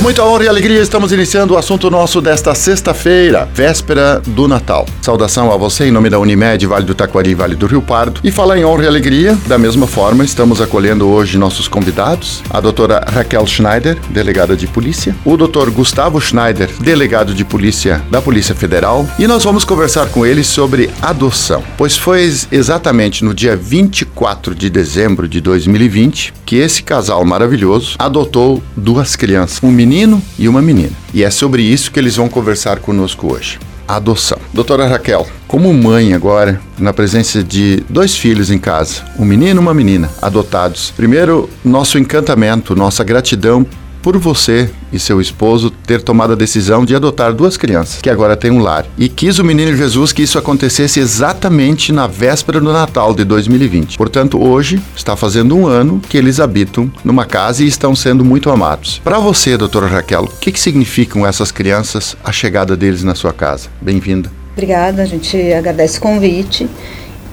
[0.00, 4.86] Com muita honra e alegria, estamos iniciando o assunto nosso desta sexta-feira, véspera do Natal.
[5.02, 8.18] Saudação a você em nome da Unimed, Vale do Taquari Vale do Rio Pardo.
[8.24, 12.62] E falar em honra e alegria, da mesma forma, estamos acolhendo hoje nossos convidados, a
[12.62, 18.54] doutora Raquel Schneider, delegada de polícia, o doutor Gustavo Schneider, delegado de polícia da Polícia
[18.54, 24.54] Federal, e nós vamos conversar com eles sobre adoção, pois foi exatamente no dia 24
[24.54, 29.89] de dezembro de 2020 que esse casal maravilhoso adotou duas crianças, um menino
[30.38, 30.92] e uma menina.
[31.12, 33.58] E é sobre isso que eles vão conversar conosco hoje.
[33.88, 34.38] A adoção.
[34.54, 39.62] Doutora Raquel, como mãe agora, na presença de dois filhos em casa, um menino e
[39.62, 43.66] uma menina, adotados, primeiro, nosso encantamento, nossa gratidão
[44.02, 48.36] por você e seu esposo ter tomado a decisão de adotar duas crianças, que agora
[48.36, 48.86] têm um lar.
[48.98, 53.96] E quis o menino Jesus que isso acontecesse exatamente na véspera do Natal de 2020.
[53.96, 58.50] Portanto, hoje está fazendo um ano que eles habitam numa casa e estão sendo muito
[58.50, 59.00] amados.
[59.02, 63.32] Para você, doutora Raquel, o que, que significam essas crianças, a chegada deles na sua
[63.32, 63.68] casa?
[63.80, 64.30] Bem-vinda.
[64.52, 66.68] Obrigada, a gente agradece o convite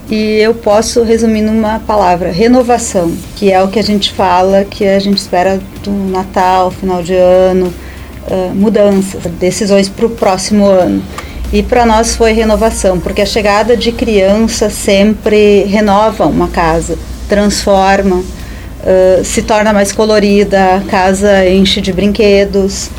[0.09, 4.85] e eu posso resumir numa palavra: renovação, que é o que a gente fala, que
[4.85, 7.73] a gente espera do Natal, final de ano,
[8.27, 11.03] uh, mudanças, decisões para o próximo ano.
[11.51, 16.97] E para nós foi renovação, porque a chegada de criança sempre renova uma casa,
[17.29, 22.89] transforma, uh, se torna mais colorida, a casa enche de brinquedos.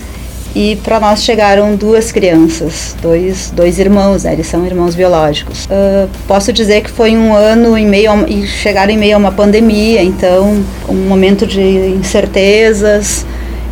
[0.54, 4.32] E para nós chegaram duas crianças, dois, dois irmãos, né?
[4.32, 5.66] eles são irmãos biológicos.
[5.66, 9.32] Uh, posso dizer que foi um ano em meio e chegaram em meio a uma
[9.32, 13.26] pandemia, então um momento de incertezas.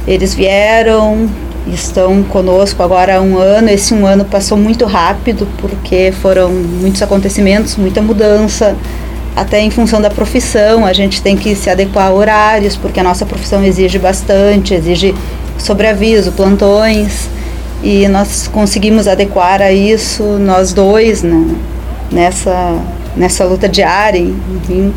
[0.06, 1.28] Eles vieram,
[1.66, 3.68] estão conosco agora há um ano.
[3.70, 8.76] Esse um ano passou muito rápido porque foram muitos acontecimentos, muita mudança.
[9.34, 13.02] Até em função da profissão, a gente tem que se adequar a horários, porque a
[13.02, 15.14] nossa profissão exige bastante, exige
[15.58, 17.28] sobreaviso, plantões,
[17.82, 21.54] e nós conseguimos adequar a isso, nós dois, né,
[22.10, 22.78] nessa,
[23.16, 24.92] nessa luta diária, enfim.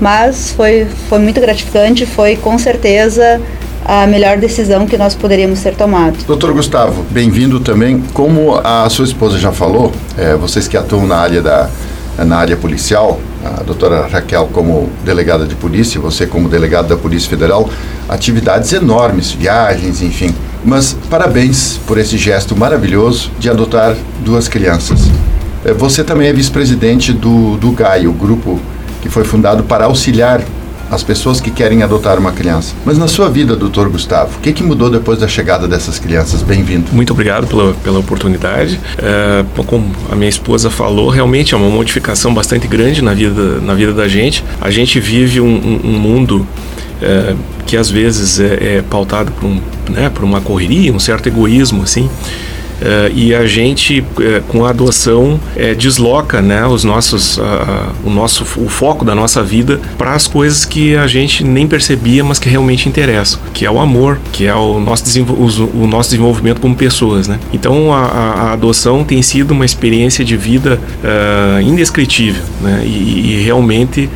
[0.00, 3.40] Mas foi, foi muito gratificante, foi com certeza
[3.84, 6.16] a melhor decisão que nós poderíamos ter tomado.
[6.26, 8.02] Doutor Gustavo, bem-vindo também.
[8.12, 11.68] Como a sua esposa já falou, é, vocês que atuam na área da
[12.18, 17.28] na área policial, a doutora Raquel como delegada de polícia, você como delegado da Polícia
[17.28, 17.68] Federal,
[18.08, 20.34] atividades enormes, viagens, enfim.
[20.64, 25.10] Mas parabéns por esse gesto maravilhoso de adotar duas crianças.
[25.64, 28.60] É, você também é vice-presidente do, do GAI, o grupo
[29.00, 30.40] que foi fundado para auxiliar
[30.92, 32.74] as pessoas que querem adotar uma criança.
[32.84, 36.42] Mas na sua vida, doutor Gustavo, o que, que mudou depois da chegada dessas crianças?
[36.42, 36.92] Bem-vindo.
[36.92, 38.78] Muito obrigado pela, pela oportunidade.
[38.98, 43.74] É, como a minha esposa falou, realmente é uma modificação bastante grande na vida, na
[43.74, 44.44] vida da gente.
[44.60, 46.46] A gente vive um, um, um mundo
[47.00, 51.26] é, que às vezes é, é pautado por, um, né, por uma correria, um certo
[51.26, 52.10] egoísmo, assim.
[52.82, 57.38] Uh, e a gente uh, com a adoção uh, desloca né, os nossos,
[58.04, 62.24] o nosso o foco da nossa vida para as coisas que a gente nem percebia
[62.24, 66.60] mas que realmente interessam que é o amor que é o nosso, o, nosso desenvolvimento
[66.60, 67.38] como pessoas né?
[67.52, 70.80] então a, a, adoção tem sido uma experiência de vida
[71.64, 72.82] indescritível né?
[72.84, 74.08] e, e realmente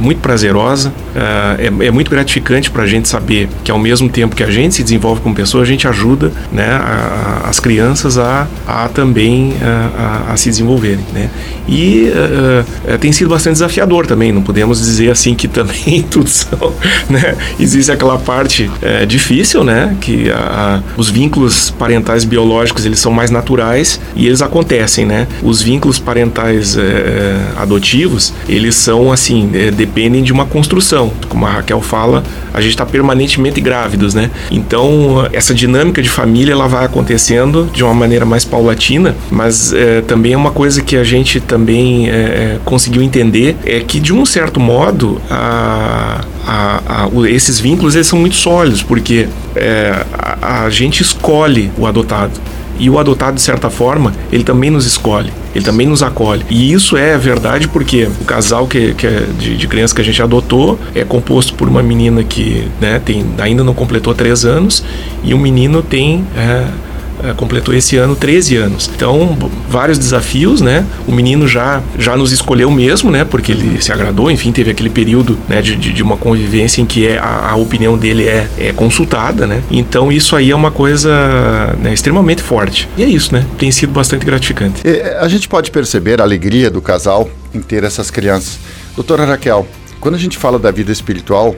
[0.00, 4.42] muito prazerosa é, é, muito gratificante para a gente saber que ao mesmo tempo que
[4.42, 8.46] a gente se desenvolve como pessoa a gente ajuda né, a, as crianças crianças a,
[8.66, 11.28] a também a, a, a se desenvolverem, né?
[11.68, 16.72] E uh, tem sido bastante desafiador também, não podemos dizer assim que também tudo são,
[17.10, 17.36] né?
[17.60, 19.94] Existe aquela parte é, difícil, né?
[20.00, 25.26] Que a, os vínculos parentais biológicos eles são mais naturais e eles acontecem, né?
[25.42, 31.50] Os vínculos parentais é, adotivos eles são assim é, dependem de uma construção, como a
[31.50, 32.22] Raquel fala,
[32.54, 34.30] a gente está permanentemente grávidos, né?
[34.50, 40.00] Então essa dinâmica de família ela vai acontecendo de uma maneira mais paulatina, mas é,
[40.02, 44.24] também é uma coisa que a gente também é, conseguiu entender é que de um
[44.24, 50.04] certo modo a, a, a, esses vínculos eles são muito sólidos porque é,
[50.40, 52.32] a, gente escolhe o adotado.
[52.78, 56.44] E o adotado de certa forma ele também nos escolhe ele também nos acolhe.
[56.50, 60.22] E isso é verdade porque o casal que, que é de, de que a gente
[60.22, 64.84] adotou é composto por uma menina que né, tem, ainda não completou três anos
[65.24, 66.66] e o um menino tem é, é,
[67.36, 68.90] completou esse ano 13 anos.
[68.94, 69.36] Então,
[69.68, 70.84] vários desafios, né?
[71.06, 73.24] O menino já, já nos escolheu mesmo, né?
[73.24, 77.06] Porque ele se agradou, enfim, teve aquele período né, de, de, uma convivência em que
[77.06, 79.62] é, a, a, opinião dele é, é consultada, né?
[79.70, 82.88] Então, isso aí é uma coisa né, extremamente forte.
[82.96, 83.44] E é isso, né?
[83.58, 84.82] Tem sido bastante gratificante.
[85.20, 88.58] A gente pode perceber a alegria do casal em ter essas crianças.
[88.94, 89.66] Doutora Raquel,
[90.00, 91.54] quando a gente fala da vida espiritual,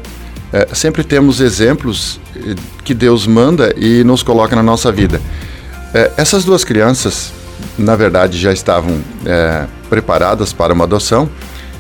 [0.52, 5.20] é, sempre temos exemplos eh, que Deus manda e nos coloca na nossa vida.
[5.94, 7.32] É, essas duas crianças,
[7.78, 11.28] na verdade, já estavam é, preparadas para uma adoção.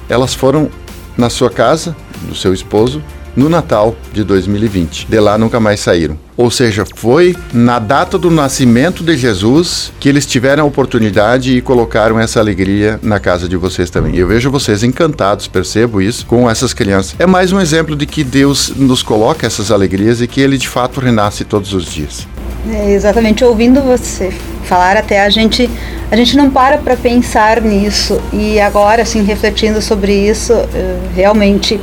[0.08, 0.70] Elas foram
[1.16, 3.02] na sua casa, do seu esposo,
[3.36, 5.06] no Natal de 2020.
[5.06, 6.18] De lá nunca mais saíram.
[6.36, 11.60] Ou seja, foi na data do nascimento de Jesus que eles tiveram a oportunidade e
[11.60, 14.16] colocaram essa alegria na casa de vocês também.
[14.16, 17.14] Eu vejo vocês encantados, percebo isso, com essas crianças.
[17.18, 20.68] É mais um exemplo de que Deus nos coloca essas alegrias e que Ele de
[20.68, 22.26] fato renasce todos os dias.
[22.70, 24.30] É, exatamente, ouvindo você
[24.64, 25.70] falar até a gente
[26.10, 31.80] a gente não para para pensar nisso e agora assim refletindo sobre isso eh, realmente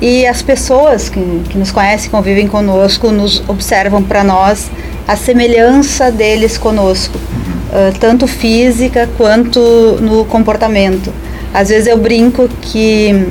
[0.00, 4.70] e as pessoas que, que nos conhecem, convivem conosco, nos observam para nós
[5.08, 9.60] a semelhança deles conosco, uh, tanto física quanto
[10.00, 11.12] no comportamento.
[11.54, 13.26] Às vezes eu brinco que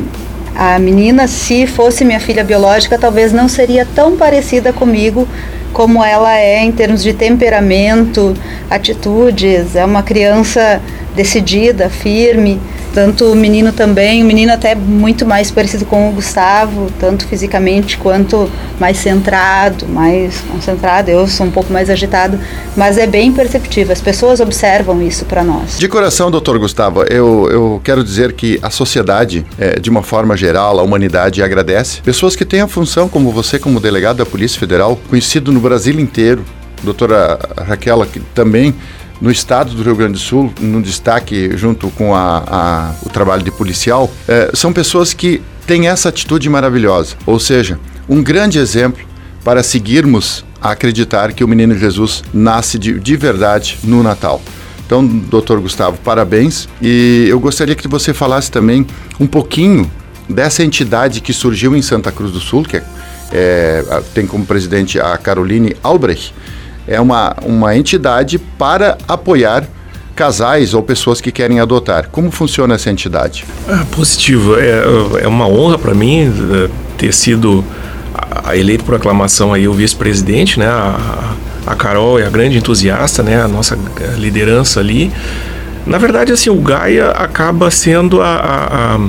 [0.56, 5.27] a menina, se fosse minha filha biológica, talvez não seria tão parecida comigo
[5.75, 8.33] como ela é em termos de temperamento,
[8.69, 9.75] atitudes.
[9.75, 10.81] É uma criança
[11.13, 12.62] decidida, firme
[12.95, 17.97] tanto o menino também, o menino até muito mais parecido com o Gustavo, tanto fisicamente
[17.97, 18.50] quanto
[18.80, 21.12] mais centrado, mais concentrado.
[21.12, 22.39] Eu sou um pouco mais agitado,
[22.75, 23.92] mas é bem perceptível.
[23.92, 25.77] As pessoas observam isso para nós.
[25.77, 30.38] De coração, doutor Gustavo, eu, eu quero dizer que a sociedade, é, de uma forma
[30.38, 34.57] geral, a humanidade agradece pessoas que têm a função, como você, como delegado da Polícia
[34.57, 36.45] Federal, conhecido no Brasil inteiro.
[36.81, 38.74] Doutora Raquel, que também
[39.21, 43.44] no estado do Rio Grande do Sul, no destaque junto com a, a, o trabalho
[43.44, 47.15] de policial, é, são pessoas que têm essa atitude maravilhosa.
[47.25, 49.03] Ou seja, um grande exemplo
[49.44, 54.41] para seguirmos a acreditar que o menino Jesus nasce de, de verdade no Natal.
[54.85, 56.69] Então, doutor Gustavo, parabéns.
[56.81, 58.85] E eu gostaria que você falasse também
[59.19, 59.89] um pouquinho
[60.29, 62.83] dessa entidade que surgiu em Santa Cruz do Sul, que é,
[63.31, 63.83] é,
[64.13, 66.33] tem como presidente a Caroline Albrecht,
[66.87, 69.67] é uma, uma entidade para apoiar
[70.15, 72.07] casais ou pessoas que querem adotar.
[72.09, 73.45] Como funciona essa entidade?
[73.67, 74.55] É positivo.
[74.57, 77.63] É, é uma honra para mim é, ter sido
[78.53, 80.67] eleito por aclamação aí o vice-presidente, né?
[80.67, 81.33] A,
[81.67, 83.41] a Carol é a grande entusiasta, né?
[83.41, 83.77] A nossa
[84.17, 85.11] liderança ali.
[85.85, 88.99] Na verdade, assim, o Gaia acaba sendo a, a,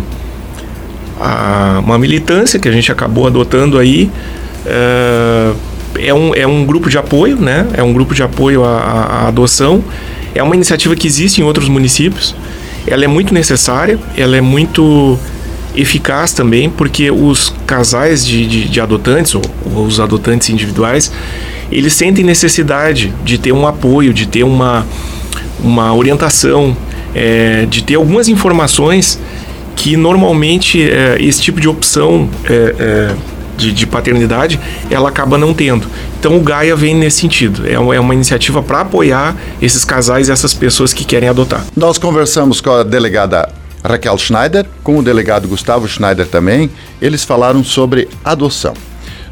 [1.20, 4.10] a, a uma militância que a gente acabou adotando aí.
[4.64, 5.52] É,
[5.98, 7.66] é um, é um grupo de apoio, né?
[7.74, 9.82] É um grupo de apoio à, à adoção.
[10.34, 12.34] É uma iniciativa que existe em outros municípios.
[12.86, 15.18] Ela é muito necessária, ela é muito
[15.74, 19.42] eficaz também, porque os casais de, de, de adotantes, ou,
[19.74, 21.12] ou, os adotantes individuais,
[21.70, 24.86] eles sentem necessidade de ter um apoio, de ter uma,
[25.62, 26.76] uma orientação,
[27.14, 29.18] é, de ter algumas informações
[29.74, 33.14] que normalmente é, esse tipo de opção é, é
[33.56, 34.60] de, de, paternidade,
[34.90, 35.86] ela acaba não tendo.
[36.18, 37.68] Então o Gaia vem nesse sentido.
[37.68, 41.64] É uma, é uma iniciativa para apoiar esses casais e essas pessoas que querem adotar.
[41.76, 43.48] Nós conversamos com a delegada
[43.82, 46.70] Raquel Schneider, com o delegado Gustavo Schneider também.
[47.00, 48.74] Eles falaram sobre adoção.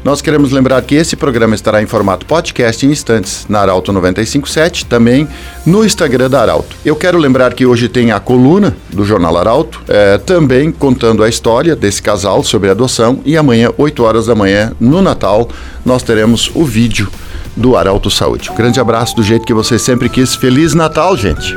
[0.05, 4.85] Nós queremos lembrar que esse programa estará em formato podcast em instantes na Arauto 957,
[4.85, 5.27] também
[5.65, 6.75] no Instagram da Arauto.
[6.85, 11.27] Eu quero lembrar que hoje tem a coluna do Jornal Arauto, é, também contando a
[11.27, 15.49] história desse casal sobre adoção, e amanhã, 8 horas da manhã, no Natal,
[15.83, 17.09] nós teremos o vídeo
[17.55, 18.51] do Arauto Saúde.
[18.51, 20.35] Um grande abraço do jeito que você sempre quis.
[20.35, 21.55] Feliz Natal, gente!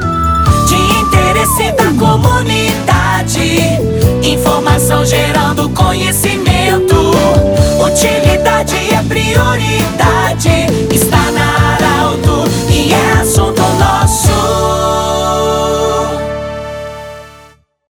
[9.32, 10.07] よりだ